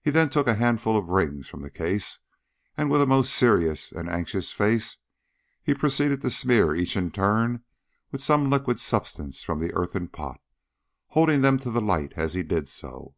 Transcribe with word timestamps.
He 0.00 0.10
then 0.10 0.30
took 0.30 0.46
a 0.46 0.54
handful 0.54 0.96
of 0.96 1.10
rings 1.10 1.46
from 1.46 1.60
the 1.60 1.68
case, 1.68 2.20
and 2.78 2.90
with 2.90 3.02
a 3.02 3.06
most 3.06 3.30
serious 3.34 3.92
and 3.92 4.08
anxious 4.08 4.52
face 4.52 4.96
he 5.62 5.74
proceeded 5.74 6.22
to 6.22 6.30
smear 6.30 6.74
each 6.74 6.96
in 6.96 7.10
turn 7.10 7.62
with 8.10 8.22
some 8.22 8.48
liquid 8.48 8.80
substance 8.80 9.42
from 9.42 9.60
the 9.60 9.74
earthen 9.74 10.08
pot, 10.08 10.40
holding 11.08 11.42
them 11.42 11.58
to 11.58 11.70
the 11.70 11.82
light 11.82 12.14
as 12.16 12.32
he 12.32 12.42
did 12.42 12.70
so. 12.70 13.14